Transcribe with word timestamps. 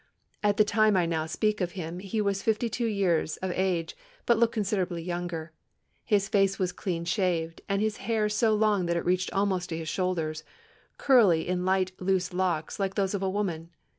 At 0.41 0.57
the 0.57 0.63
time 0.63 0.97
I 0.97 1.05
now 1.05 1.27
speak 1.27 1.61
of 1.61 1.73
him 1.73 1.99
he 1.99 2.21
was 2.21 2.41
fifty 2.41 2.69
two 2.69 2.87
years 2.87 3.37
of 3.37 3.51
age, 3.51 3.95
but 4.25 4.39
looked 4.39 4.55
considerably 4.55 5.03
younger. 5.03 5.51
His 6.03 6.27
face 6.27 6.57
was 6.57 6.71
clean 6.71 7.05
shaved, 7.05 7.61
and 7.69 7.83
his 7.83 7.97
hair 7.97 8.27
so 8.27 8.55
long 8.55 8.87
that 8.87 8.97
it 8.97 9.05
reached 9.05 9.31
almost 9.31 9.69
to 9.69 9.77
his 9.77 9.89
shoulders, 9.89 10.43
curly 10.97 11.47
in 11.47 11.65
light 11.65 11.91
loose 11.99 12.33
locks 12.33 12.79
like 12.79 12.95
those 12.95 13.13
of 13.13 13.21
a 13.21 13.29
woman. 13.29 13.69